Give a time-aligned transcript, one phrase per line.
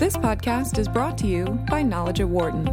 [0.00, 2.66] This podcast is brought to you by Knowledge at Wharton.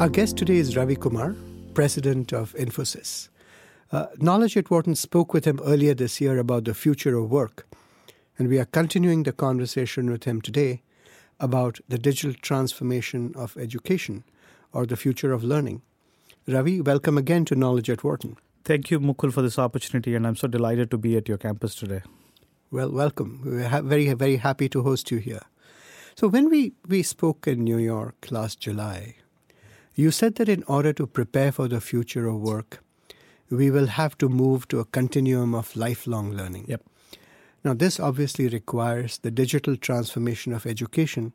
[0.00, 1.36] Our guest today is Ravi Kumar,
[1.74, 3.28] president of Infosys.
[3.92, 7.66] Uh, Knowledge at Wharton spoke with him earlier this year about the future of work,
[8.38, 10.80] and we are continuing the conversation with him today
[11.40, 14.24] about the digital transformation of education
[14.72, 15.82] or the future of learning.
[16.48, 18.38] Ravi, welcome again to Knowledge at Wharton.
[18.72, 21.74] Thank you, Mukul, for this opportunity, and I'm so delighted to be at your campus
[21.74, 22.00] today.
[22.70, 23.42] Well, welcome.
[23.44, 25.42] We're ha- very, very happy to host you here.
[26.14, 29.16] So, when we, we spoke in New York last July,
[29.94, 32.82] you said that in order to prepare for the future of work,
[33.50, 36.64] we will have to move to a continuum of lifelong learning.
[36.68, 36.82] Yep.
[37.64, 41.34] Now, this obviously requires the digital transformation of education,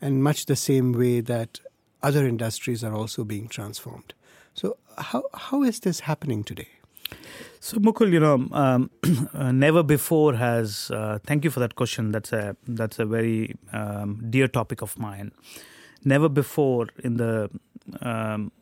[0.00, 1.60] and much the same way that
[2.02, 4.12] other industries are also being transformed.
[4.54, 6.68] So, how, how is this happening today?
[7.60, 8.90] So, Mukul, you know, um,
[9.34, 10.90] uh, never before has.
[10.90, 12.12] Uh, thank you for that question.
[12.12, 15.32] That's a that's a very um, dear topic of mine.
[16.04, 17.50] Never before in the
[18.00, 18.52] um,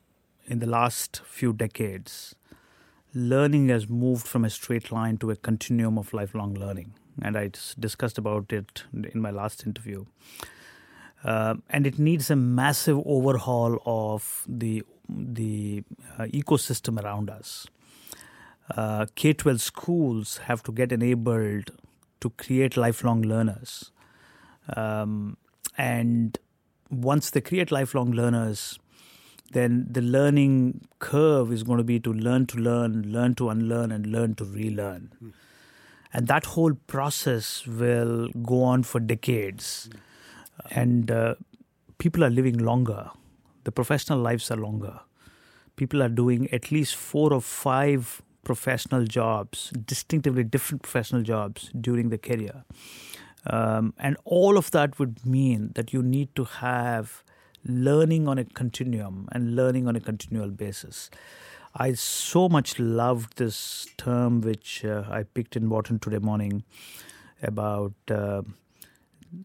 [0.47, 2.35] in the last few decades,
[3.15, 7.51] learning has moved from a straight line to a continuum of lifelong learning, and I
[7.79, 10.07] discussed about it in my last interview.
[11.25, 15.83] Uh, and it needs a massive overhaul of the the
[16.19, 17.67] uh, ecosystem around us.
[18.77, 21.71] Uh, K 12 schools have to get enabled
[22.21, 23.91] to create lifelong learners.
[24.77, 25.37] Um,
[25.77, 26.39] and
[26.91, 28.79] once they create lifelong learners,
[29.53, 33.93] then the learning curve is going to be to learn to learn, learn to unlearn,
[33.93, 35.13] and learn to relearn.
[35.23, 35.33] Mm.
[36.15, 39.91] And that whole process will go on for decades.
[39.91, 39.99] Mm.
[40.71, 41.35] And uh,
[41.99, 43.11] people are living longer,
[43.65, 45.01] the professional lives are longer.
[45.77, 52.11] People are doing at least four or five professional jobs, distinctively different professional jobs during
[52.11, 52.65] the career.
[53.47, 57.23] Um, and all of that would mean that you need to have
[57.65, 61.11] learning on a continuum and learning on a continual basis.
[61.75, 66.65] I so much loved this term which uh, I picked in Wharton today morning
[67.43, 68.43] about uh,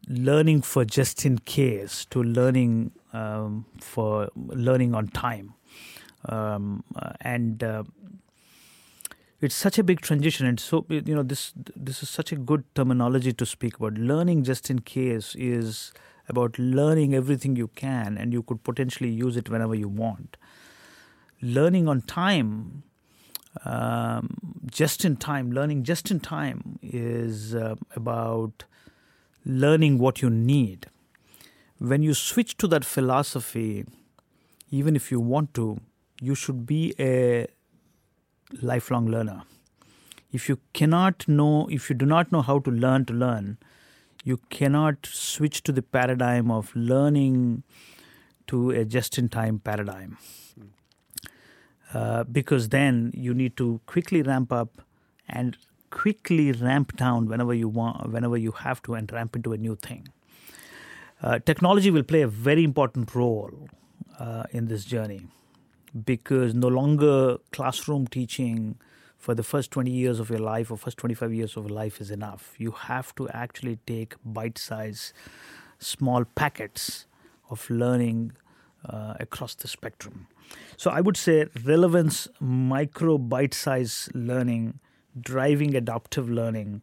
[0.08, 5.54] learning for just in case to learning um, for learning on time.
[6.26, 6.84] Um,
[7.22, 7.84] and uh,
[9.40, 10.46] it's such a big transition.
[10.46, 13.94] And so you know this this is such a good terminology to speak about.
[13.94, 15.94] Learning just in case is
[16.30, 20.36] about learning everything you can and you could potentially use it whenever you want.
[21.42, 22.84] Learning on time
[23.66, 24.38] um,
[24.70, 28.66] just in time learning just in time is uh, about
[29.48, 30.88] learning what you need
[31.80, 33.86] when you switch to that philosophy
[34.70, 35.80] even if you want to
[36.22, 37.48] you should be a
[38.62, 39.44] lifelong learner.
[40.32, 43.58] If you cannot know, if you do not know how to learn to learn,
[44.24, 47.64] you cannot switch to the paradigm of learning
[48.48, 50.18] to a just in time paradigm.
[51.94, 54.82] Uh, because then you need to quickly ramp up
[55.30, 55.58] and
[55.90, 59.76] quickly ramp down whenever you want, whenever you have to, and ramp into a new
[59.76, 60.08] thing.
[61.22, 63.70] Uh, technology will play a very important role
[64.20, 65.28] uh, in this journey
[66.06, 68.78] because no longer classroom teaching
[69.18, 72.00] for the first 20 years of your life or first 25 years of your life
[72.00, 72.54] is enough.
[72.58, 75.14] You have to actually take bite sized,
[75.80, 77.08] small packets
[77.50, 78.34] of learning
[78.88, 80.28] uh, across the spectrum.
[80.78, 84.80] So I would say relevance, micro bite sized learning,
[85.22, 86.82] driving adaptive learning,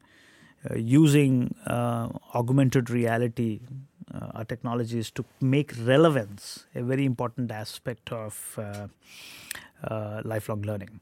[0.70, 3.60] uh, using uh, augmented reality
[4.12, 8.86] uh, our technologies to make relevance a very important aspect of uh,
[9.84, 11.00] uh, lifelong learning.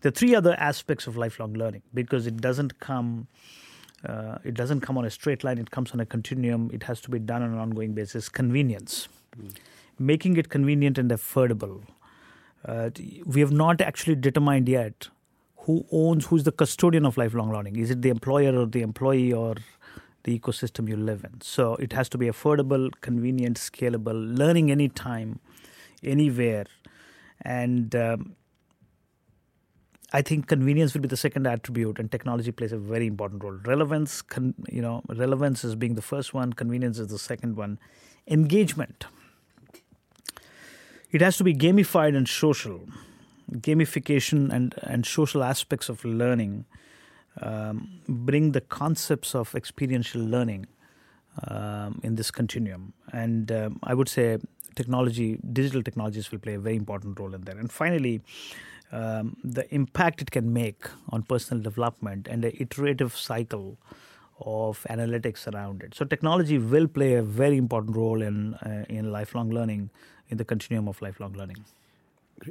[0.00, 3.28] There are three other aspects of lifelong learning because it doesn't come.
[4.06, 5.58] Uh, it doesn't come on a straight line.
[5.58, 6.70] It comes on a continuum.
[6.72, 8.28] It has to be done on an ongoing basis.
[8.28, 9.08] Convenience,
[9.38, 9.54] mm.
[9.98, 11.82] making it convenient and affordable.
[12.64, 12.90] Uh,
[13.26, 15.08] we have not actually determined yet
[15.70, 17.76] who owns, who's the custodian of lifelong learning.
[17.76, 19.54] Is it the employer or the employee or
[20.24, 21.40] the ecosystem you live in.
[21.40, 25.40] So it has to be affordable, convenient, scalable, learning anytime,
[26.02, 26.66] anywhere.
[27.42, 28.36] And um,
[30.12, 33.58] I think convenience will be the second attribute, and technology plays a very important role.
[33.64, 37.78] Relevance, con, you know, relevance is being the first one, convenience is the second one.
[38.26, 39.06] Engagement.
[41.10, 42.82] It has to be gamified and social.
[43.52, 46.64] Gamification and, and social aspects of learning
[47.40, 50.66] um, bring the concepts of experiential learning
[51.48, 52.92] um, in this continuum.
[53.12, 54.38] And um, I would say
[54.74, 57.58] technology, digital technologies will play a very important role in there.
[57.58, 58.20] And finally,
[58.92, 63.78] um, the impact it can make on personal development and the iterative cycle
[64.40, 65.94] of analytics around it.
[65.94, 69.90] So technology will play a very important role in uh, in lifelong learning,
[70.28, 71.64] in the continuum of lifelong learning.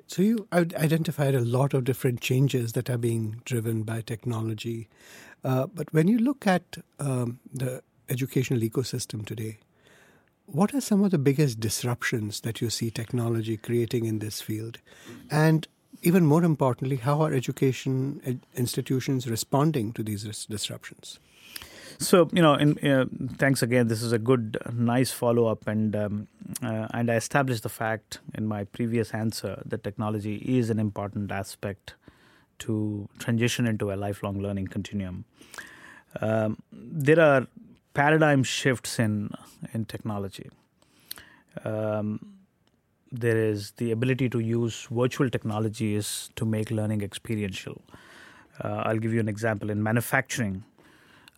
[0.07, 4.87] So you identified a lot of different changes that are being driven by technology,
[5.43, 9.59] uh, but when you look at um, the educational ecosystem today,
[10.45, 14.79] what are some of the biggest disruptions that you see technology creating in this field,
[15.29, 15.67] and
[16.01, 21.19] even more importantly, how are education institutions responding to these disruptions?
[21.97, 23.05] So you know, in, uh,
[23.37, 23.87] thanks again.
[23.87, 26.27] This is a good, nice follow up, and um,
[26.63, 31.31] uh, and I established the fact in my previous answer that technology is an important
[31.31, 31.95] aspect
[32.59, 35.25] to transition into a lifelong learning continuum.
[36.21, 37.47] Um, there are
[37.93, 39.31] paradigm shifts in
[39.73, 40.49] in technology.
[41.65, 42.35] Um,
[43.11, 47.81] there is the ability to use virtual technologies to make learning experiential.
[48.63, 50.63] Uh, I'll give you an example in manufacturing.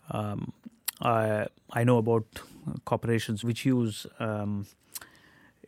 [0.09, 0.53] Um,
[1.01, 2.25] I, I know about
[2.85, 4.65] corporations which use um,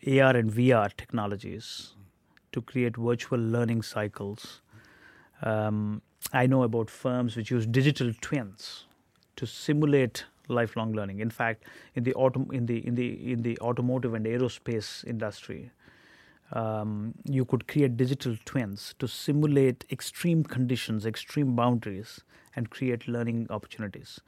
[0.06, 1.94] AR and VR technologies
[2.51, 4.62] to create virtual learning cycles.
[5.41, 6.01] Um,
[6.31, 8.85] I know about firms which use digital twins
[9.35, 11.19] to simulate lifelong learning.
[11.19, 11.63] In fact,
[11.95, 15.71] in the auto, in the in the in the automotive and aerospace industry,
[16.53, 22.21] um, you could create digital twins to simulate extreme conditions, extreme boundaries,
[22.55, 24.19] and create learning opportunities.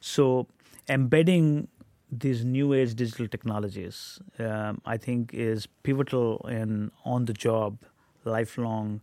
[0.00, 0.46] So,
[0.88, 1.68] embedding
[2.10, 7.78] these new age digital technologies, um, I think, is pivotal in on the job,
[8.24, 9.00] lifelong,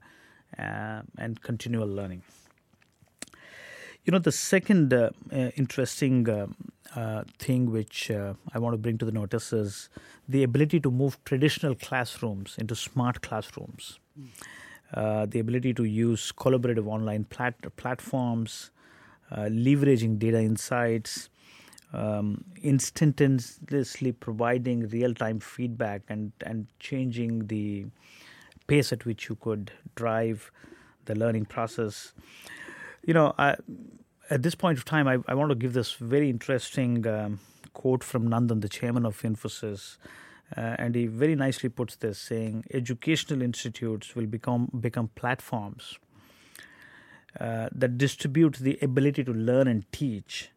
[0.57, 2.23] uh, and continual learning.
[4.06, 6.27] You know, the second uh, uh, interesting
[6.96, 9.90] uh, uh thing which uh, I want to bring to the notice is
[10.28, 14.00] the ability to move traditional classrooms into smart classrooms.
[14.20, 15.32] Mm.
[15.32, 18.72] the ability to use collaborative online plat- platforms,
[19.32, 21.30] leveraging data insights,
[21.94, 27.86] um, instantaneously providing real time feedback and, and changing the
[28.68, 30.52] pace at which you could drive
[31.06, 32.14] the learning process
[33.04, 33.56] you know, I,
[34.31, 37.39] at this point of time, I, I, want to give this very interesting um,
[37.74, 39.98] quote from Nandan, the chairman of Infosys.
[40.56, 45.98] Uh, and he very nicely puts this saying educational institutes will become become platforms
[47.39, 50.50] uh, that distribute the ability to learn and teach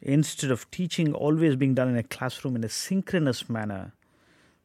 [0.00, 3.92] instead of teaching always being done in a classroom in a synchronous manner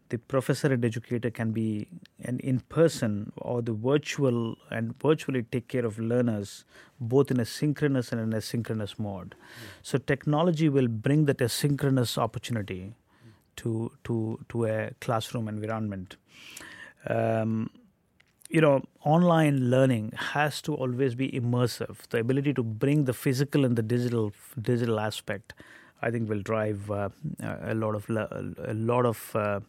[0.09, 1.87] the professor and educator can be
[2.23, 6.63] an in person or the virtual and virtually take care of learners
[6.99, 9.35] both in a synchronous and an asynchronous mode.
[9.35, 9.67] Mm.
[9.83, 12.95] So technology will bring that asynchronous opportunity
[13.57, 16.15] to to to a classroom environment.
[17.07, 17.69] Um,
[18.49, 21.97] you know, online learning has to always be immersive.
[22.09, 24.31] The ability to bring the physical and the digital
[24.61, 25.53] digital aspect,
[26.01, 27.09] I think, will drive uh,
[27.41, 29.59] a lot of a lot of uh,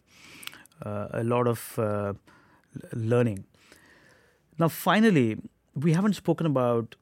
[0.85, 2.13] uh, a lot of uh,
[2.93, 3.45] learning.
[4.57, 5.37] Now, finally,
[5.75, 6.95] we haven't spoken about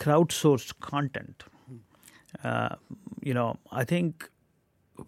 [0.00, 1.44] crowdsourced content.
[2.44, 2.76] Uh,
[3.22, 4.30] you know, I think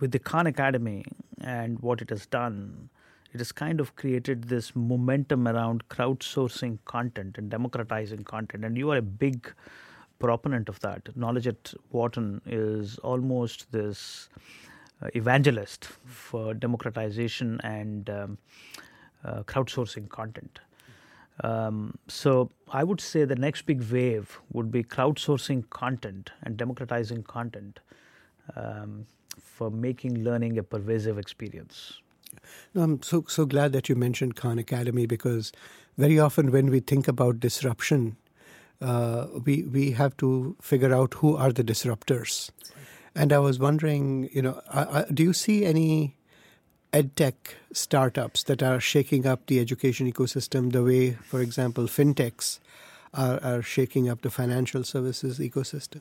[0.01, 1.05] with the Khan Academy
[1.41, 2.91] and what it has done,
[3.33, 8.65] it has kind of created this momentum around crowdsourcing content and democratizing content.
[8.65, 9.53] And you are a big
[10.19, 11.17] proponent of that.
[11.17, 14.29] Knowledge at Wharton is almost this
[15.03, 18.39] uh, evangelist for democratization and um,
[19.25, 20.61] uh, crowdsourcing content.
[21.45, 27.23] Um, so I would say the next big wave would be crowdsourcing content and democratizing
[27.23, 27.79] content
[28.57, 29.07] um,
[29.41, 32.01] for making learning a pervasive experience.
[32.75, 35.53] I'm so so glad that you mentioned Khan Academy because
[35.97, 38.17] very often when we think about disruption,
[38.81, 42.51] uh, we we have to figure out who are the disruptors.
[43.15, 44.61] And I was wondering, you know,
[45.13, 46.17] do you see any
[46.93, 47.35] edtech
[47.73, 52.61] startups that are shaking up the education ecosystem the way, for example, fintechs
[53.15, 56.01] are, are shaking up the financial services ecosystem?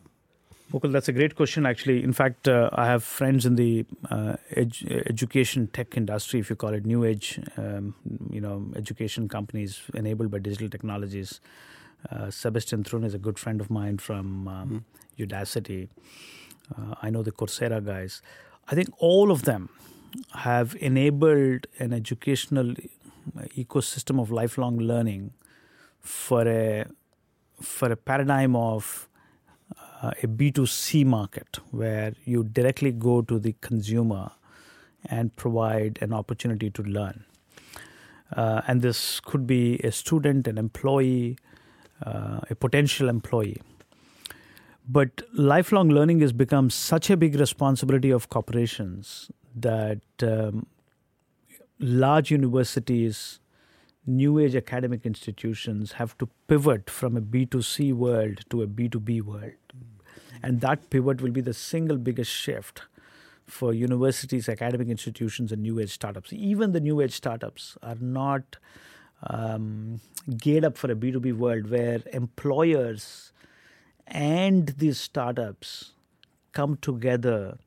[0.72, 1.65] Mukul, that's a great question.
[1.65, 6.57] Actually, in fact, uh, I have friends in the uh, education tech industry, if you
[6.57, 7.96] call it new age, um,
[8.29, 11.39] you know, education companies enabled by digital technologies.
[12.12, 14.86] Uh, Sebastian Thrun is a good friend of mine from um,
[15.20, 15.27] mm.
[15.27, 15.89] Udacity.
[16.77, 18.22] Uh, I know the Coursera guys.
[18.68, 19.70] I think all of them
[20.34, 22.74] have enabled an educational
[23.56, 25.34] ecosystem of lifelong learning
[26.00, 26.86] for a
[27.62, 29.10] for a paradigm of
[30.01, 34.32] uh, a B2C market where you directly go to the consumer
[35.06, 37.25] and provide an opportunity to learn.
[38.36, 41.38] Uh, and this could be a student, an employee,
[42.06, 43.62] uh, a potential employee.
[44.88, 50.68] But lifelong learning has become such a big responsibility of corporations that um,
[51.80, 53.39] large universities,
[54.06, 59.51] new age academic institutions have to pivot from a B2C world to a B2B world.
[60.42, 62.84] And that pivot will be the single biggest shift
[63.46, 66.32] for universities, academic institutions, and new age startups.
[66.34, 68.58] Even the new age startups are not
[69.24, 70.00] um,
[70.38, 73.31] geared up for a B2B world where employers
[74.05, 75.93] and these startups
[76.53, 77.57] come together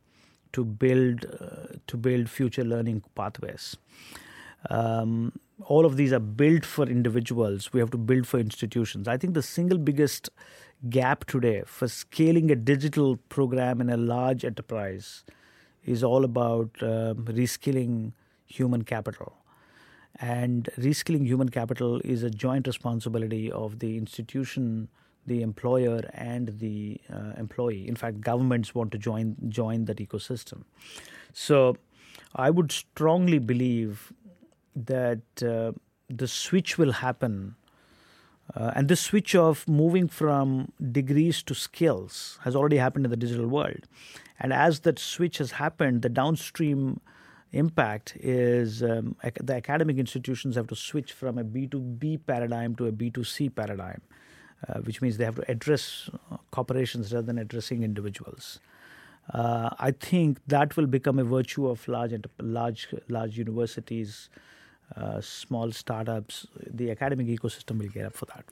[0.52, 3.76] to build uh, to build future learning pathways.
[4.68, 5.32] Um,
[5.64, 7.72] all of these are built for individuals.
[7.72, 9.08] We have to build for institutions.
[9.08, 10.30] I think the single biggest
[10.88, 15.24] gap today for scaling a digital program in a large enterprise
[15.84, 18.12] is all about um, reskilling
[18.46, 19.34] human capital.
[20.20, 24.88] And reskilling human capital is a joint responsibility of the institution,
[25.26, 27.88] the employer, and the uh, employee.
[27.88, 30.64] In fact, governments want to join join that ecosystem.
[31.32, 31.76] So,
[32.34, 34.12] I would strongly believe
[34.76, 35.72] that uh,
[36.08, 37.56] the switch will happen.
[38.54, 43.16] Uh, and the switch of moving from degrees to skills has already happened in the
[43.16, 43.86] digital world.
[44.40, 47.00] And as that switch has happened, the downstream
[47.52, 52.92] impact is um, the academic institutions have to switch from a B2B paradigm to a
[52.92, 54.00] B2C paradigm,
[54.68, 58.60] uh, which means they have to address uh, corporations rather than addressing individuals.
[59.32, 64.28] Uh, I think that will become a virtue of large, large, large universities,
[64.96, 66.46] uh, small startups.
[66.66, 68.44] The academic ecosystem will get up for that.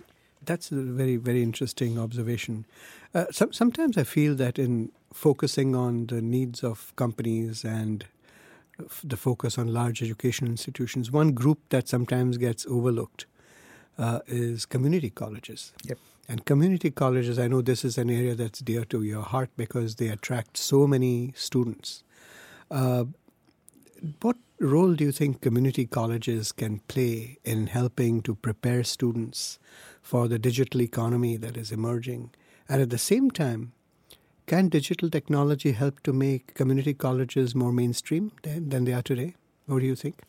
[0.45, 2.65] That's a very, very interesting observation.
[3.13, 8.05] Uh, some, sometimes I feel that in focusing on the needs of companies and
[9.03, 13.27] the focus on large education institutions, one group that sometimes gets overlooked
[13.99, 15.73] uh, is community colleges.
[15.85, 15.99] Yep.
[16.29, 19.97] And community colleges, I know this is an area that's dear to your heart because
[19.97, 22.05] they attract so many students.
[22.71, 23.07] Uh,
[24.21, 29.59] what role do you think community colleges can play in helping to prepare students
[30.03, 32.31] for the digital economy that is emerging?
[32.69, 33.73] And at the same time,
[34.49, 39.35] can digital technology help to make community colleges more mainstream than, than they are today?
[39.67, 40.23] What do you think?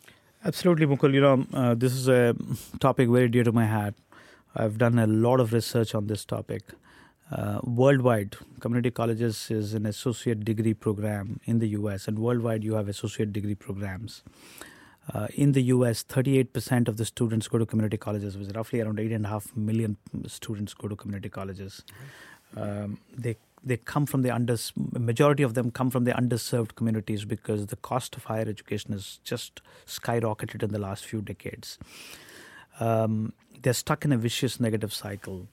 [0.43, 1.13] Absolutely, Mukul.
[1.13, 2.35] You know, uh, this is a
[2.79, 3.95] topic very dear to my heart.
[4.55, 6.63] I've done a lot of research on this topic.
[7.31, 12.73] Uh, worldwide, community colleges is an associate degree program in the US, and worldwide, you
[12.73, 14.23] have associate degree programs.
[15.13, 18.81] Uh, in the US, 38% of the students go to community colleges, which is roughly
[18.81, 19.97] around 8.5 million
[20.27, 21.83] students go to community colleges.
[22.57, 27.25] Um, they they come from the under majority of them come from the underserved communities
[27.25, 31.77] because the cost of higher education has just skyrocketed in the last few decades.
[32.79, 35.47] Um, they're stuck in a vicious negative cycle.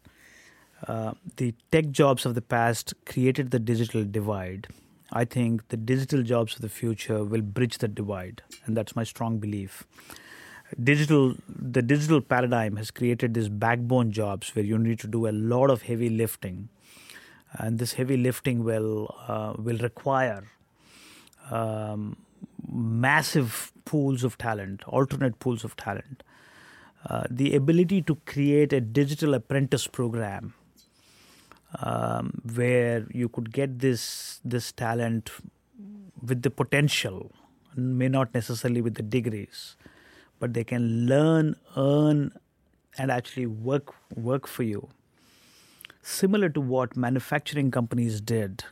[0.87, 4.69] Uh, the tech jobs of the past created the digital divide.
[5.13, 9.05] I think the digital jobs of the future will bridge the divide, and that's my
[9.05, 9.85] strong belief.
[10.83, 15.31] Digital, the digital paradigm has created these backbone jobs where you need to do a
[15.31, 16.69] lot of heavy lifting
[17.59, 20.45] and this heavy lifting will uh, will require
[21.51, 22.17] um,
[22.69, 26.23] massive pools of talent, alternate pools of talent.
[27.09, 30.55] Uh, the ability to create a digital apprentice program
[31.81, 35.31] um, where you could get this this talent
[36.23, 37.31] with the potential,
[37.77, 39.77] may not necessarily with the degrees,
[40.41, 42.33] but they can learn, earn,
[42.99, 44.89] and actually work work for you
[46.07, 48.63] similar to what manufacturing companies did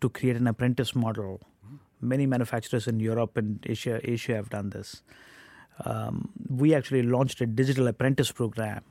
[0.00, 1.40] to create an apprentice model.
[2.02, 5.02] Many manufacturers in Europe and Asia, Asia have done this.
[5.86, 8.82] Um, we actually launched a digital apprentice program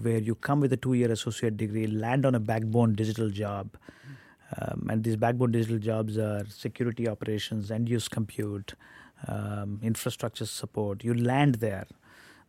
[0.00, 3.76] where you come with a two-year associate degree, land on a backbone digital job,
[4.58, 8.72] um, and these backbone digital jobs are security operations, end-use compute,
[9.26, 11.04] um, infrastructure support.
[11.04, 11.86] You land there,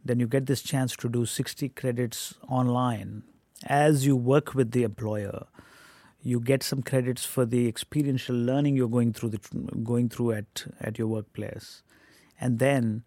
[0.05, 3.23] then you get this chance to do 60 credits online
[3.65, 5.45] as you work with the employer,
[6.21, 9.39] you get some credits for the experiential learning you're going through the,
[9.83, 11.83] going through at at your workplace,
[12.39, 13.03] and then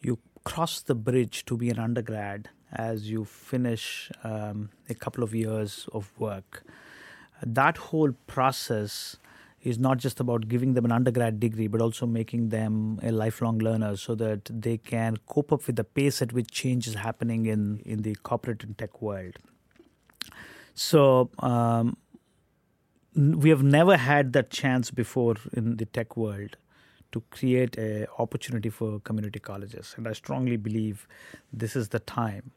[0.00, 5.34] you cross the bridge to be an undergrad as you finish um, a couple of
[5.34, 6.64] years of work.
[7.44, 9.16] That whole process
[9.62, 13.58] is not just about giving them an undergrad degree, but also making them a lifelong
[13.58, 17.46] learner so that they can cope up with the pace at which change is happening
[17.46, 19.38] in, in the corporate and tech world.
[20.76, 21.96] So um,
[23.14, 26.58] we have never had that chance before in the tech world
[27.12, 29.94] to create a opportunity for community colleges.
[29.96, 31.08] And I strongly believe
[31.50, 32.50] this is the time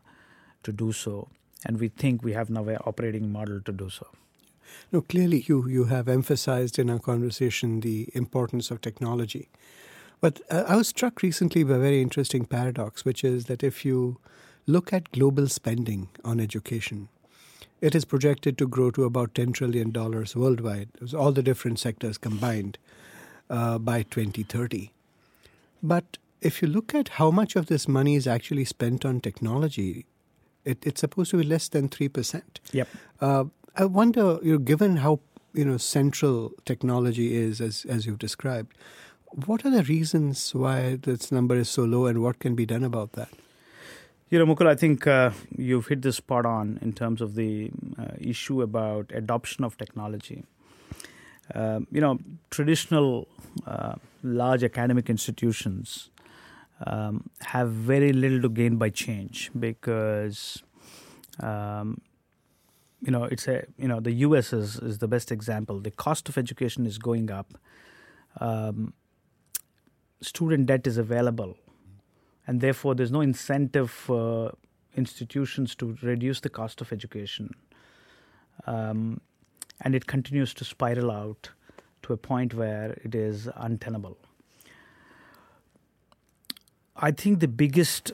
[0.63, 1.29] to do so.
[1.65, 4.07] And we think we have now an operating model to do so.
[4.91, 9.49] No, clearly you, you have emphasized in our conversation the importance of technology.
[10.19, 13.85] But uh, I was struck recently by a very interesting paradox, which is that if
[13.85, 14.19] you
[14.67, 17.07] look at global spending on education,
[17.81, 22.77] it is projected to grow to about $10 trillion worldwide, all the different sectors combined,
[23.49, 24.91] uh, by 2030.
[25.81, 30.05] But if you look at how much of this money is actually spent on technology,
[30.65, 32.41] it, it's supposed to be less than 3%.
[32.71, 32.87] Yep.
[33.21, 33.45] Uh,
[33.75, 35.19] I wonder, you know, given how
[35.53, 38.73] you know central technology is, as as you've described,
[39.45, 42.83] what are the reasons why this number is so low, and what can be done
[42.83, 43.29] about that?
[44.31, 47.71] You know, Mukul, I think uh, you've hit this spot on in terms of the
[47.97, 50.43] uh, issue about adoption of technology.
[51.55, 52.19] Uh, you know,
[52.51, 53.27] traditional
[53.65, 56.11] uh, large academic institutions
[56.85, 60.61] um, have very little to gain by change because,
[61.39, 61.99] um,
[63.01, 64.53] you know, it's a you know the U.S.
[64.53, 65.79] is is the best example.
[65.79, 67.57] The cost of education is going up.
[68.39, 68.93] Um,
[70.21, 71.57] student debt is available
[72.49, 74.55] and therefore there's no incentive for
[74.95, 77.51] institutions to reduce the cost of education.
[78.65, 79.21] Um,
[79.81, 81.51] and it continues to spiral out
[82.01, 84.17] to a point where it is untenable.
[86.95, 88.13] I think the biggest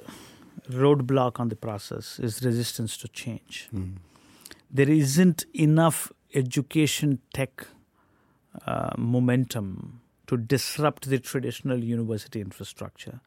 [0.70, 3.70] roadblock on the process is resistance to change.
[3.74, 4.00] Mm.
[4.70, 7.68] There isn't enough education tech
[8.68, 13.20] uh, momentum to disrupt the traditional university infrastructure.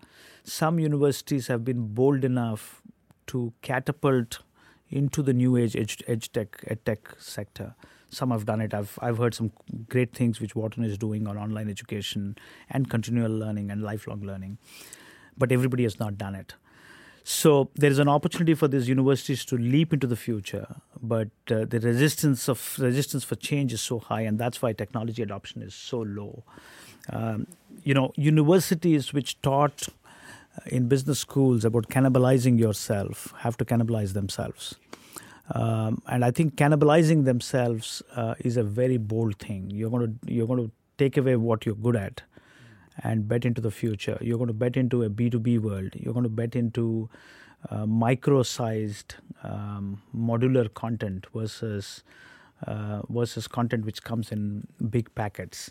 [0.45, 2.83] Some universities have been bold enough
[3.29, 4.41] to catapult
[4.91, 7.75] into the new age edge, edge tech, ed tech sector.
[8.11, 8.73] Some have done it.
[8.73, 9.53] I've, I've heard some
[9.89, 12.37] great things which Wharton is doing on online education
[12.71, 14.57] and continual learning and lifelong learning.
[15.37, 16.55] But everybody has not done it.
[17.23, 21.67] So there is an opportunity for these universities to leap into the future, but uh,
[21.67, 25.75] the resistance of resistance for change is so high, and that's why technology adoption is
[25.75, 26.45] so low.
[27.11, 27.47] Um,
[27.85, 34.13] you know, universities which taught uh, in business schools about cannibalizing yourself have to cannibalize
[34.13, 34.77] themselves.
[35.53, 39.71] Um, and I think cannibalizing themselves uh, is a very bold thing.
[39.71, 42.23] You're going to you're going to take away what you're good at
[43.03, 44.19] and bet into the future.
[44.21, 45.95] You're going to bet into a B2B world.
[45.95, 47.09] You're going to bet into
[47.71, 52.03] uh, micro-sized um, modular content versus
[52.67, 55.71] uh, versus content which comes in big packets.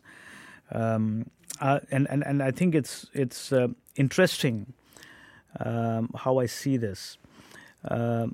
[0.72, 4.74] Um, uh, and, and, and I think it's, it's uh, interesting
[5.60, 7.18] um, how I see this.
[7.84, 8.28] Uh,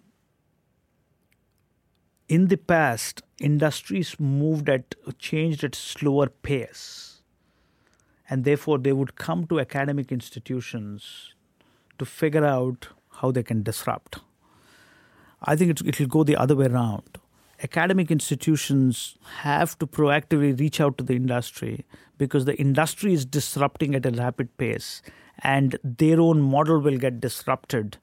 [2.28, 7.22] in the past, industries moved at changed at slower pace,
[8.30, 11.34] and therefore they would come to academic institutions
[12.00, 14.20] to figure out how they can disrupt.
[15.44, 17.20] I think it will go the other way around
[17.64, 21.86] academic institutions have to proactively reach out to the industry
[22.24, 25.02] because the industry is disrupting at a rapid pace
[25.40, 27.98] and their own model will get disrupted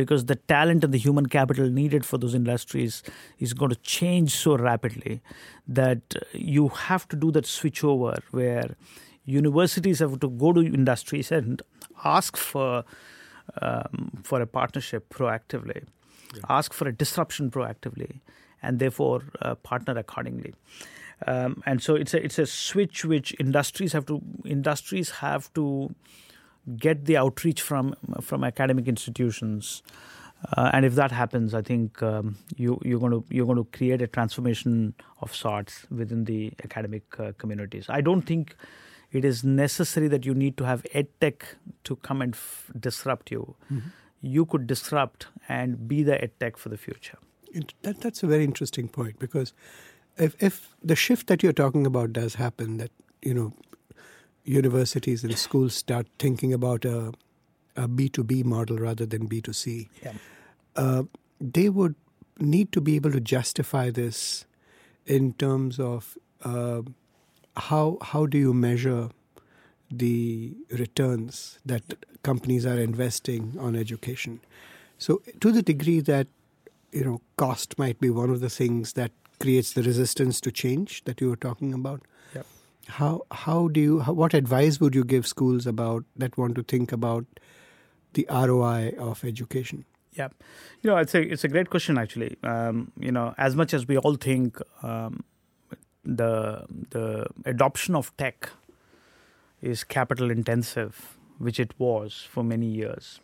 [0.00, 3.02] because the talent and the human capital needed for those industries
[3.38, 5.20] is going to change so rapidly
[5.66, 8.76] that you have to do that switchover where
[9.24, 11.62] universities have to go to industries and
[12.04, 12.84] ask for
[13.60, 15.82] um, for a partnership proactively
[16.34, 16.42] yeah.
[16.48, 18.20] ask for a disruption proactively
[18.62, 20.54] and therefore uh, partner accordingly.
[21.26, 25.94] Um, and so it's a it's a switch which industries have to industries have to
[26.76, 29.82] get the outreach from from academic institutions.
[30.56, 33.68] Uh, and if that happens, I think um, you, you're going to you're going to
[33.76, 37.86] create a transformation of sorts within the academic uh, communities.
[37.90, 38.56] I don't think
[39.12, 41.42] it is necessary that you need to have edtech
[41.84, 43.54] to come and f- disrupt you.
[43.70, 43.88] Mm-hmm.
[44.22, 47.18] You could disrupt and be the edtech for the future
[47.82, 49.52] that, that's a very interesting point because
[50.18, 52.90] if, if the shift that you're talking about does happen, that
[53.22, 53.52] you know
[54.44, 57.12] universities and schools start thinking about a
[57.76, 60.12] a B2B model rather than B2C, yeah.
[60.76, 61.04] uh,
[61.40, 61.94] they would
[62.38, 64.44] need to be able to justify this
[65.06, 66.82] in terms of uh,
[67.56, 69.10] how how do you measure
[69.90, 71.82] the returns that
[72.22, 74.40] companies are investing on education.
[74.98, 76.28] So, to the degree that
[76.92, 81.04] you know, cost might be one of the things that creates the resistance to change
[81.04, 82.02] that you were talking about.
[82.34, 82.46] Yep.
[82.88, 86.62] How how do you how, what advice would you give schools about that want to
[86.62, 87.26] think about
[88.14, 89.84] the ROI of education?
[90.12, 90.28] Yeah,
[90.82, 92.36] you know, it's a it's a great question actually.
[92.42, 95.24] Um, you know, as much as we all think um,
[96.04, 98.50] the the adoption of tech
[99.62, 103.20] is capital intensive, which it was for many years.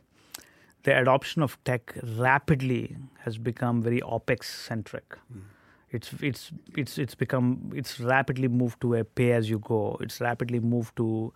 [0.84, 5.18] The adoption of tech rapidly has become very OPEX centric.
[5.34, 5.42] Mm.
[5.90, 9.96] It's, it's, it's, it's become, it's rapidly moved to a pay as you go.
[10.00, 11.32] It's rapidly moved to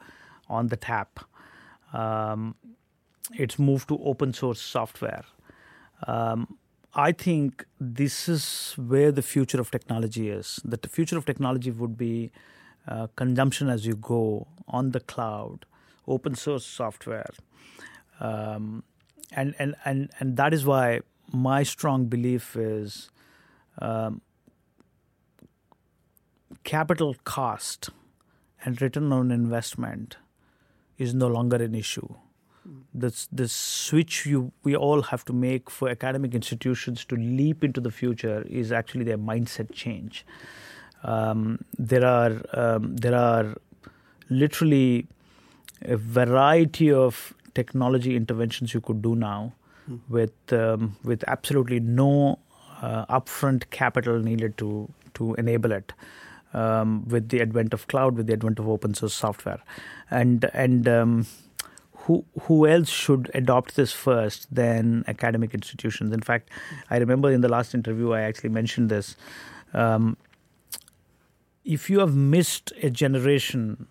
[0.48, 1.20] on the tap.
[1.92, 2.56] Um,
[3.34, 5.24] it's moved to open source software.
[6.06, 6.58] Um,
[6.94, 10.60] I think this is where the future of technology is.
[10.64, 12.32] That the future of technology would be
[12.88, 15.66] uh, consumption as you go on the cloud,
[16.08, 17.30] open source software,
[18.18, 18.82] um,
[19.32, 21.00] and and and and that is why
[21.32, 23.10] my strong belief is
[23.78, 24.20] um,
[26.64, 27.90] capital cost
[28.64, 30.16] and return on investment
[30.98, 32.14] is no longer an issue
[32.92, 37.80] this this switch you we all have to make for academic institutions to leap into
[37.80, 40.26] the future is actually their mindset change.
[41.02, 43.56] Um, there are um, there are
[44.28, 45.06] literally
[45.82, 49.54] a variety of technology interventions you could do now
[49.90, 49.98] mm.
[50.08, 52.38] with um, with absolutely no
[52.82, 55.92] uh, upfront capital needed to to enable it.
[56.52, 59.60] Um, with the advent of cloud, with the advent of open source software,
[60.10, 61.26] and and um,
[61.92, 66.12] who who else should adopt this first than academic institutions?
[66.12, 66.50] In fact,
[66.90, 69.16] I remember in the last interview I actually mentioned this.
[69.72, 70.16] Um,
[71.64, 73.86] if you have missed a generation,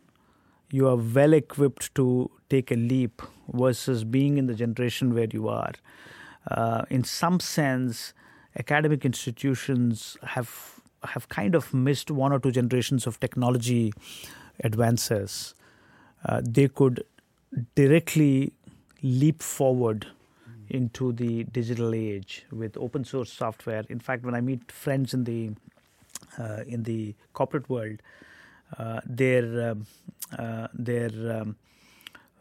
[0.71, 3.21] you are well equipped to take a leap
[3.53, 5.71] versus being in the generation where you are.
[6.49, 8.13] Uh, in some sense,
[8.57, 13.93] academic institutions have have kind of missed one or two generations of technology
[14.63, 15.55] advances.
[16.25, 17.03] Uh, they could
[17.75, 18.53] directly
[19.01, 20.07] leap forward
[20.69, 23.83] into the digital age with open source software.
[23.89, 25.51] In fact, when I meet friends in the
[26.37, 28.01] uh, in the corporate world,
[28.77, 29.87] uh, their um,
[30.37, 31.09] uh, their
[31.41, 31.55] um,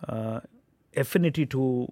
[0.07, 0.41] uh,
[0.97, 1.91] affinity to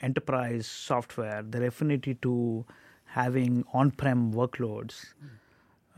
[0.00, 2.64] enterprise software, their affinity to
[3.06, 5.12] having on-prem workloads,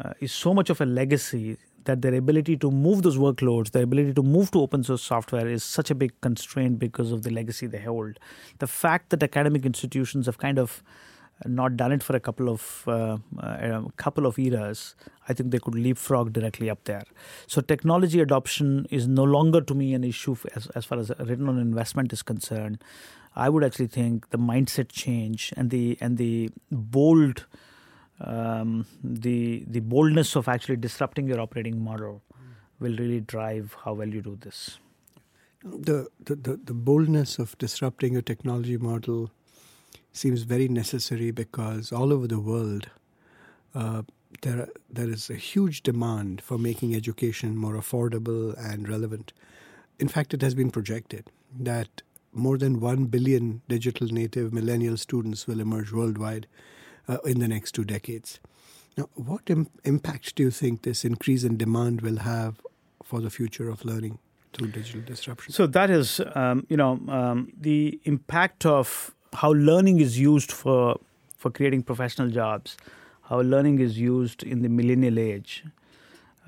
[0.02, 3.82] uh, is so much of a legacy that their ability to move those workloads, their
[3.82, 7.30] ability to move to open source software is such a big constraint because of the
[7.30, 8.18] legacy they hold.
[8.58, 10.82] The fact that academic institutions have kind of
[11.44, 14.94] not done it for a couple of uh, a couple of eras,
[15.28, 17.02] I think they could leapfrog directly up there.
[17.46, 21.48] So technology adoption is no longer to me an issue as, as far as return
[21.48, 22.82] on investment is concerned.
[23.36, 27.46] I would actually think the mindset change and the and the bold
[28.20, 32.22] um, the the boldness of actually disrupting your operating model
[32.80, 34.78] will really drive how well you do this.
[35.62, 39.30] The, the, the, the boldness of disrupting your technology model
[40.12, 42.90] seems very necessary because all over the world
[43.74, 44.02] uh,
[44.42, 49.32] there there is a huge demand for making education more affordable and relevant.
[49.98, 55.46] In fact, it has been projected that more than 1 billion digital native millennial students
[55.46, 56.48] will emerge worldwide
[57.08, 58.40] uh, in the next two decades.
[58.96, 62.60] Now, what Im- impact do you think this increase in demand will have
[63.02, 64.18] for the future of learning
[64.52, 65.52] through digital disruption?
[65.52, 70.98] So that is, um, you know, um, the impact of how learning is used for
[71.36, 72.78] for creating professional jobs,
[73.22, 75.62] how learning is used in the millennial age.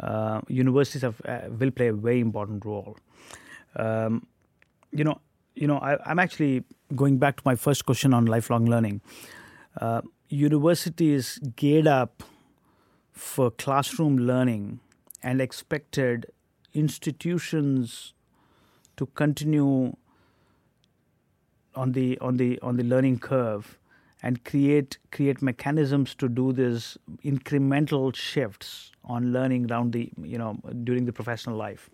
[0.01, 2.97] Uh, universities have, uh, will play a very important role.
[3.77, 4.27] Um,
[4.93, 5.21] you know,
[5.55, 6.65] you know, I, am actually
[6.95, 9.03] going back to my first question on lifelong learning.
[9.81, 12.23] Uh, universities geared up
[13.13, 14.81] for classroom learning
[15.23, 16.27] and expected
[16.75, 18.13] institutions
[18.97, 19.95] to continue
[21.75, 23.79] on the on the on the learning curve
[24.23, 30.59] and create create mechanisms to do this incremental shifts on learning around the you know
[30.85, 31.89] during the professional life.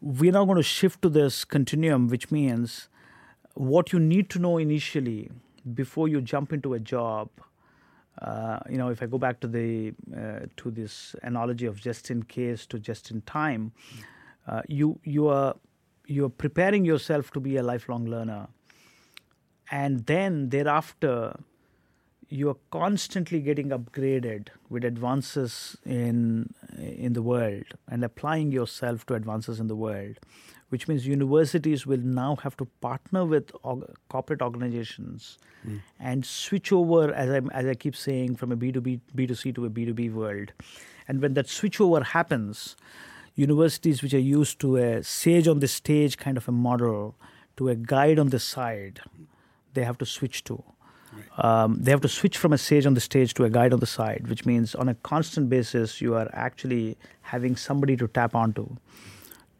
[0.00, 2.88] We're now going to shift to this continuum which means
[3.54, 5.30] what you need to know initially
[5.74, 7.28] before you jump into a job,
[8.22, 12.10] uh, you know, if I go back to the uh, to this analogy of just
[12.10, 13.72] in case to just in time,
[14.46, 15.54] uh, you you are
[16.06, 18.48] you are preparing yourself to be a lifelong learner,
[19.70, 21.38] and then thereafter,
[22.28, 29.14] you are constantly getting upgraded with advances in in the world and applying yourself to
[29.14, 30.18] advances in the world
[30.68, 33.52] which means universities will now have to partner with
[34.08, 35.80] corporate organizations mm.
[36.00, 39.70] and switch over, as I, as I keep saying, from a B2B, B2C to a
[39.70, 40.52] B2B world.
[41.06, 42.76] And when that switchover happens,
[43.36, 47.14] universities which are used to a sage on the stage kind of a model
[47.58, 49.00] to a guide on the side,
[49.74, 50.64] they have to switch to.
[51.38, 53.80] Um, they have to switch from a sage on the stage to a guide on
[53.80, 58.34] the side, which means on a constant basis you are actually having somebody to tap
[58.34, 58.76] onto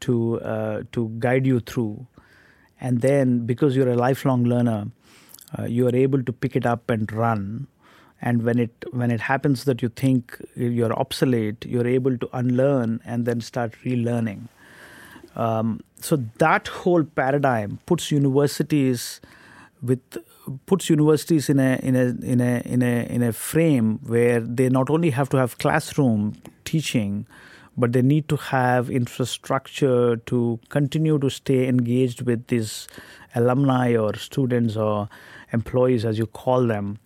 [0.00, 2.06] to uh, to guide you through,
[2.80, 4.88] and then because you're a lifelong learner,
[5.58, 7.66] uh, you are able to pick it up and run.
[8.22, 13.00] And when it when it happens that you think you're obsolete, you're able to unlearn
[13.04, 14.48] and then start relearning.
[15.34, 19.20] Um, so that whole paradigm puts universities
[19.86, 20.18] with
[20.66, 24.68] puts universities in a in a in a in a in a frame where they
[24.68, 27.26] not only have to have classroom teaching
[27.76, 32.88] but they need to have infrastructure to continue to stay engaged with these
[33.34, 35.08] alumni or students or
[35.52, 36.98] employees, as you call them,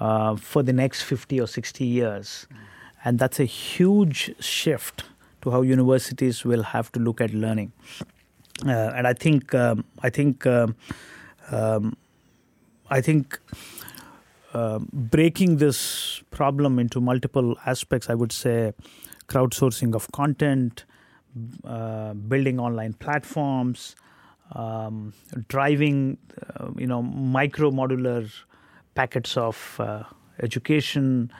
[0.00, 2.46] uh, for the next 50 or 60 years.
[3.04, 5.04] And that's a huge shift
[5.42, 7.72] to how universities will have to look at learning.
[8.64, 10.74] Uh, and I think, um, I think, um,
[11.50, 11.94] um,
[12.90, 13.38] I think
[14.54, 18.72] uh, breaking this problem into multiple aspects, I would say
[19.28, 20.84] crowdsourcing of content,
[21.64, 23.96] uh, building online platforms,
[24.52, 25.12] um,
[25.48, 26.18] driving,
[26.54, 28.30] uh, you know, micro modular
[28.94, 30.04] packets of uh,
[30.42, 31.30] education,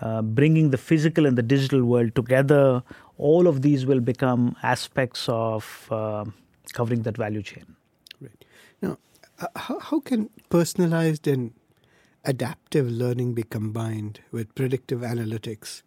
[0.00, 2.82] uh, bringing the physical and the digital world together.
[3.18, 6.24] All of these will become aspects of uh,
[6.72, 7.76] covering that value chain.
[8.20, 8.44] Right.
[8.80, 8.98] Now,
[9.56, 11.52] how, how can personalized and
[12.24, 15.82] adaptive learning be combined with predictive analytics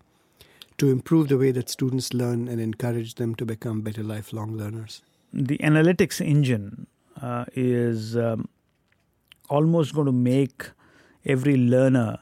[0.78, 5.02] to improve the way that students learn and encourage them to become better lifelong learners?
[5.34, 6.88] The analytics engine
[7.22, 8.50] uh, is um,
[9.50, 10.72] almost going to make
[11.26, 12.20] every learner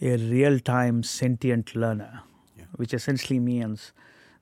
[0.00, 2.22] a real time sentient learner,
[2.56, 2.64] yeah.
[2.76, 3.92] which essentially means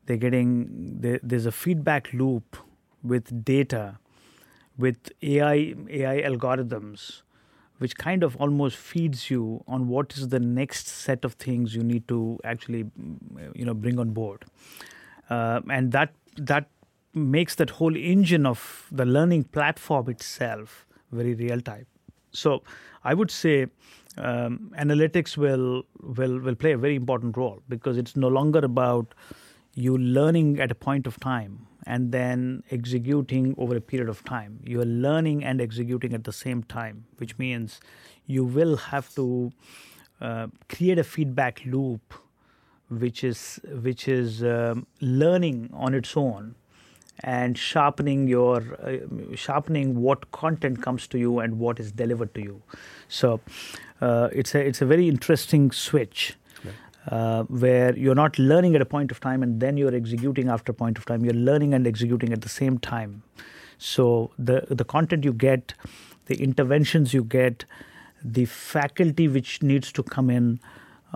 [0.06, 2.56] they're getting, there's a feedback loop
[3.02, 3.98] with data,
[4.80, 7.22] with AI, AI algorithms
[7.78, 11.82] which kind of almost feeds you on what is the next set of things you
[11.82, 12.84] need to actually
[13.54, 14.44] you know bring on board.
[15.30, 16.68] Uh, and that that
[17.14, 21.86] makes that whole engine of the learning platform itself very real time
[22.30, 22.62] so
[23.02, 23.66] i would say
[24.16, 29.14] um, analytics will will will play a very important role because it's no longer about
[29.74, 34.60] you learning at a point of time and then executing over a period of time.
[34.64, 37.80] You are learning and executing at the same time, which means
[38.26, 39.52] you will have to
[40.20, 42.14] uh, create a feedback loop,
[42.88, 46.54] which is which is um, learning on its own
[47.22, 52.42] and sharpening your uh, sharpening what content comes to you and what is delivered to
[52.42, 52.62] you.
[53.08, 53.40] So
[54.00, 56.36] uh, it's a it's a very interesting switch
[57.08, 60.72] uh, where you're not learning at a point of time and then you're executing after
[60.72, 61.24] a point of time.
[61.24, 63.22] You're learning and executing at the same time.
[63.78, 65.74] So the the content you get,
[66.26, 67.64] the interventions you get,
[68.22, 70.60] the faculty which needs to come in,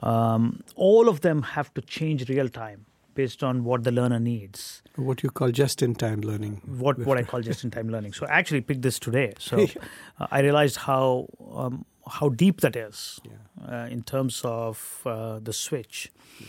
[0.02, 4.82] um, all of them have to change real time based on what the learner needs.
[4.96, 6.62] What you call just-in-time learning.
[6.66, 8.12] What what I call just-in-time learning.
[8.12, 9.34] So I actually picked this today.
[9.38, 9.66] So
[10.20, 13.82] uh, I realized how um, how deep that is yeah.
[13.84, 16.12] uh, in terms of uh, the switch.
[16.40, 16.46] Yeah.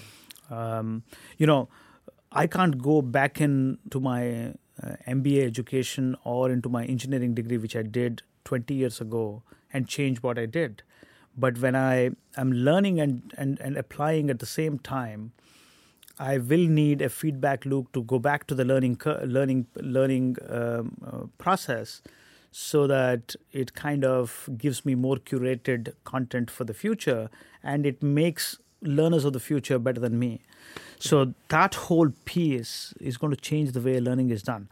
[0.49, 1.03] Um,
[1.37, 1.69] you know,
[2.31, 7.75] I can't go back into my uh, MBA education or into my engineering degree, which
[7.75, 10.83] I did 20 years ago, and change what I did.
[11.37, 15.33] But when I am learning and, and, and applying at the same time,
[16.17, 20.97] I will need a feedback loop to go back to the learning learning learning um,
[21.05, 22.01] uh, process
[22.51, 27.29] so that it kind of gives me more curated content for the future
[27.61, 30.41] and it makes learners of the future better than me.
[30.97, 34.69] So that whole piece is going to change the way learning is done.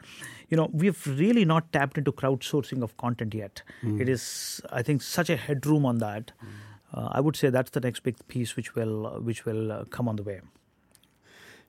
[0.50, 3.62] You know, we've really not tapped into crowdsourcing of content yet.
[3.84, 4.00] Mm.
[4.00, 6.32] It is, I think, such a headroom on that.
[6.42, 6.48] Mm.
[6.94, 10.08] Uh, I would say that's the next big piece which will which will uh, come
[10.08, 10.42] on the way.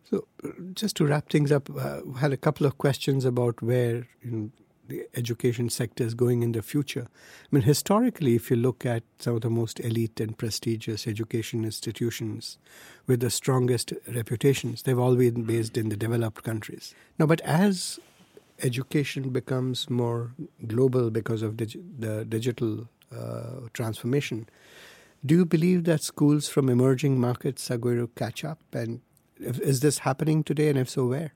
[0.05, 0.27] So,
[0.75, 4.07] just to wrap things up, uh, had a couple of questions about where
[4.89, 7.09] the education sector is going in the future.
[7.45, 11.65] I mean, historically, if you look at some of the most elite and prestigious education
[11.65, 12.59] institutions
[13.07, 16.95] with the strongest reputations, they've always been based in the developed countries.
[17.19, 17.99] Now, but as
[18.63, 20.33] education becomes more
[20.67, 24.49] global because of the digital uh, transformation,
[25.25, 28.59] do you believe that schools from emerging markets are going to catch up?
[28.75, 29.01] And
[29.45, 30.69] is this happening today?
[30.69, 31.33] And if so, where?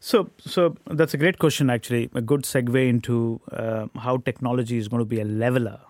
[0.00, 1.70] So, so that's a great question.
[1.70, 5.80] Actually, a good segue into uh, how technology is going to be a leveler.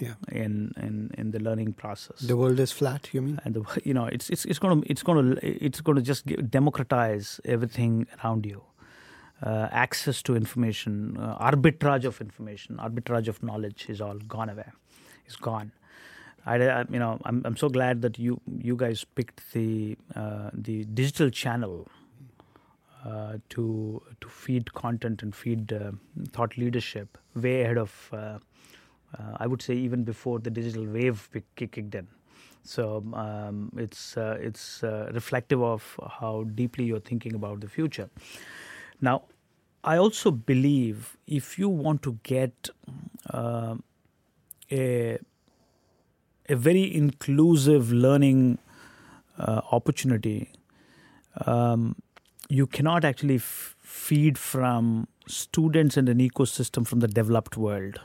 [0.00, 0.14] Yeah.
[0.32, 2.18] In, in in the learning process.
[2.18, 3.08] The world is flat.
[3.12, 3.40] You mean?
[3.44, 6.02] And the, you know, it's it's it's going to it's going to it's going to
[6.02, 8.62] just democratize everything around you.
[9.42, 14.70] Uh, access to information, uh, arbitrage of information, arbitrage of knowledge is all gone away.
[15.26, 15.72] It's gone.
[16.46, 20.50] I, I, you know, I'm I'm so glad that you you guys picked the uh,
[20.52, 21.88] the digital channel
[23.04, 25.92] uh, to to feed content and feed uh,
[26.32, 28.38] thought leadership way ahead of uh, uh
[29.38, 32.08] I would say even before the digital wave kicked in.
[32.62, 38.08] So um, it's uh, it's reflective of how deeply you're thinking about the future.
[39.00, 39.24] Now,
[39.82, 42.70] I also believe if you want to get
[43.30, 45.18] a
[46.48, 48.58] a very inclusive learning
[49.38, 50.50] opportunity,
[51.46, 51.96] um,
[52.48, 58.00] you cannot actually f- feed from students and an ecosystem from the developed world.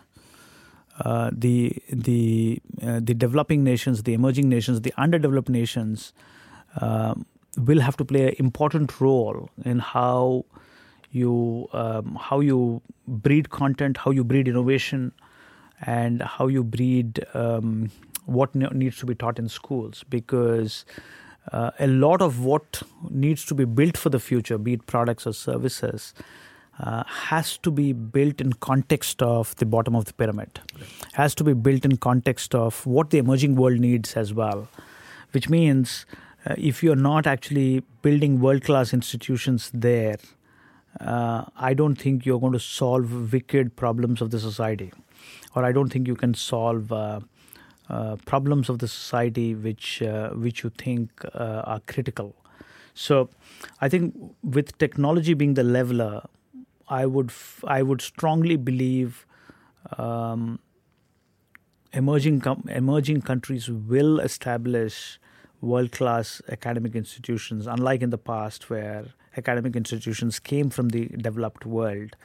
[0.99, 6.13] Uh, the the uh, the developing nations, the emerging nations, the underdeveloped nations
[6.81, 7.13] uh,
[7.57, 10.45] will have to play an important role in how
[11.11, 15.13] you um, how you breed content, how you breed innovation,
[15.81, 17.91] and how you breed um,
[18.29, 20.03] what needs to be taught in schools.
[20.09, 20.85] Because
[21.51, 25.25] uh, a lot of what needs to be built for the future, be it products
[25.25, 26.13] or services,
[26.79, 30.59] uh, has to be built in context of the bottom of the pyramid.
[31.13, 34.67] Has to be built in context of what the emerging world needs as well,
[35.31, 36.05] which means
[36.45, 40.17] uh, if you're not actually building world class institutions there,
[41.01, 44.93] uh, I don't think you're going to solve wicked problems of the society,
[45.55, 46.91] or I don't think you can solve
[47.89, 52.35] uh, problems of the society which uh, which you think uh, are critical.
[52.93, 53.29] So,
[53.81, 56.21] I think with technology being the leveler,
[56.87, 59.25] I would f- I would strongly believe
[59.97, 60.59] um,
[61.93, 65.19] emerging com- emerging countries will establish
[65.61, 69.05] world class academic institutions, unlike in the past where
[69.37, 72.15] academic institutions came from the developed world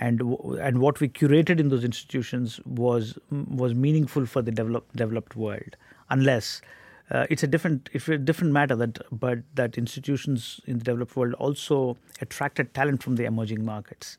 [0.00, 0.22] and
[0.60, 5.76] and what we curated in those institutions was was meaningful for the developed developed world
[6.10, 6.62] unless
[7.10, 11.16] uh, it's a different it's a different matter that but that institutions in the developed
[11.16, 14.16] world also attracted talent from the emerging markets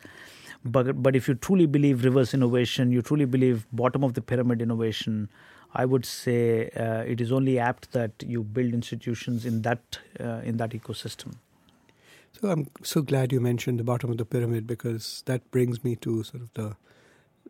[0.63, 4.61] but but if you truly believe reverse innovation you truly believe bottom of the pyramid
[4.61, 5.29] innovation
[5.75, 10.41] I would say uh, it is only apt that you build institutions in that uh,
[10.43, 11.33] in that ecosystem.
[12.39, 15.95] So I'm so glad you mentioned the bottom of the pyramid because that brings me
[15.97, 16.75] to sort of the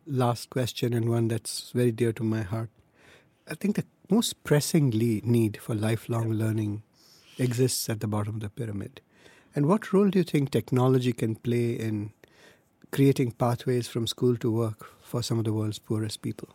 [0.06, 2.68] last question and one that's very dear to my heart.
[3.48, 6.82] I think the most pressing need for lifelong learning
[7.38, 9.00] exists at the bottom of the pyramid.
[9.54, 12.12] And what role do you think technology can play in
[12.92, 16.48] creating pathways from school to work for some of the world's poorest people?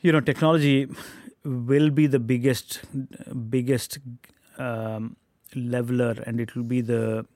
[0.00, 0.88] You know, technology
[1.44, 2.80] will be the biggest,
[3.48, 3.98] biggest
[4.58, 5.16] um,
[5.54, 7.26] leveler and it will be the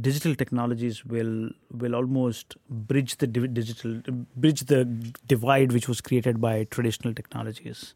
[0.00, 4.00] digital technologies will will almost bridge the digital
[4.36, 4.84] bridge the
[5.26, 7.94] divide which was created by traditional technologies.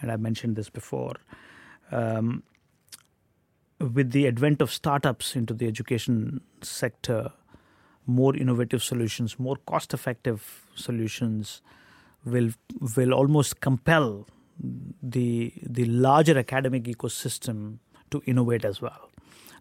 [0.00, 1.16] And i mentioned this before.
[1.90, 2.42] Um,
[3.80, 7.32] with the advent of startups into the education sector
[8.06, 11.62] more innovative solutions more cost effective solutions
[12.24, 12.50] will
[12.96, 14.26] will almost compel
[15.02, 17.78] the the larger academic ecosystem
[18.10, 19.10] to innovate as well.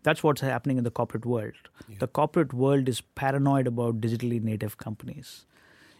[0.03, 1.53] That's what's happening in the corporate world.
[1.89, 1.97] Yeah.
[1.99, 5.45] The corporate world is paranoid about digitally native companies.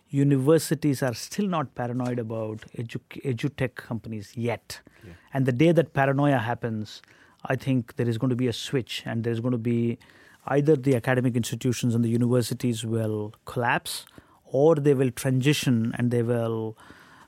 [0.10, 4.80] Universities are still not paranoid about edu- edutech companies yet.
[5.06, 5.14] Yeah.
[5.34, 7.02] And the day that paranoia happens,
[7.46, 9.98] I think there is going to be a switch, and there's going to be
[10.46, 14.06] either the academic institutions and the universities will collapse,
[14.46, 16.78] or they will transition and they will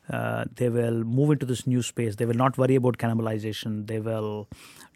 [0.09, 2.15] uh, they will move into this new space.
[2.15, 3.87] They will not worry about cannibalization.
[3.87, 4.47] They will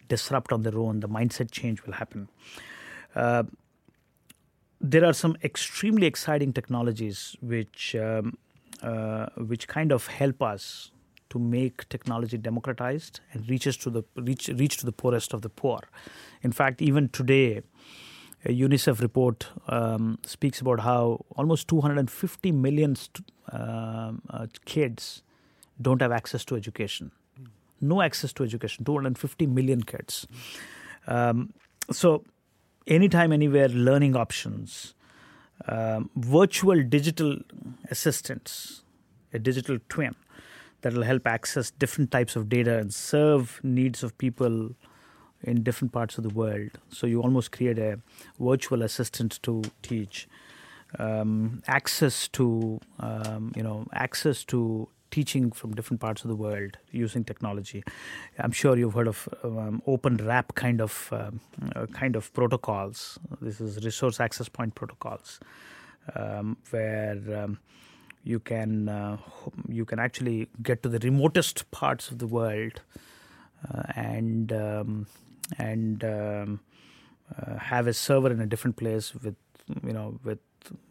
[0.08, 1.00] disrupt on their own.
[1.00, 2.28] The mindset change will happen.
[3.14, 3.44] Uh,
[4.80, 8.36] there are some extremely exciting technologies which um,
[8.82, 10.90] uh, which kind of help us
[11.30, 15.48] to make technology democratized and reaches to the reach reach to the poorest of the
[15.48, 15.80] poor.
[16.42, 17.62] In fact, even today,
[18.44, 25.22] a UNICEF report um, speaks about how almost 250 million st- uh, uh, kids
[25.80, 27.10] don't have access to education
[27.84, 30.26] no access to education 250 million kids.
[31.06, 31.52] Um,
[31.90, 32.24] so
[32.86, 34.94] anytime anywhere learning options
[35.68, 37.38] um, virtual digital
[37.90, 38.82] assistants
[39.32, 40.14] a digital twin
[40.80, 44.74] that will help access different types of data and serve needs of people
[45.42, 46.70] in different parts of the world.
[46.88, 48.00] So you almost create a
[48.38, 50.28] virtual assistant to teach
[50.98, 56.76] um, access to um, you know access to teaching from different parts of the world
[56.90, 57.84] using technology.
[58.38, 61.40] I'm sure you've heard of um, open RAP kind of um,
[61.76, 63.18] uh, kind of protocols.
[63.40, 65.38] This is resource access point protocols,
[66.16, 67.58] um, where um,
[68.24, 69.16] you can uh,
[69.68, 72.82] you can actually get to the remotest parts of the world
[73.70, 75.06] uh, and um,
[75.58, 76.60] and um,
[77.38, 79.36] uh, have a server in a different place with
[79.86, 80.38] you know with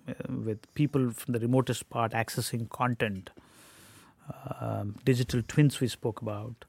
[0.08, 0.14] uh,
[0.50, 3.32] with people from the remotest part accessing content
[4.60, 6.66] um, digital twins we spoke about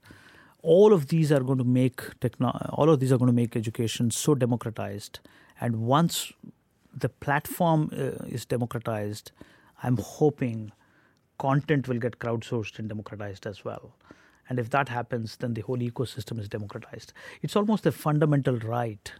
[0.62, 3.54] all of these are going to make techno- all of these are going to make
[3.54, 5.20] education so democratized.
[5.60, 6.32] And once
[6.96, 9.32] the platform uh, is democratized
[9.82, 10.72] i'm hoping
[11.38, 13.94] content will get crowdsourced and democratized as well.
[14.48, 17.12] And if that happens then the whole ecosystem is democratized.
[17.42, 19.12] It's almost a fundamental right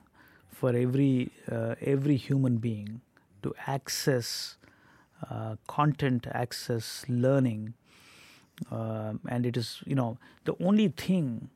[0.49, 3.01] for every uh, every human being
[3.43, 4.57] to access
[5.31, 7.75] uh, content access learning
[8.71, 11.51] um, and it is you know the only thing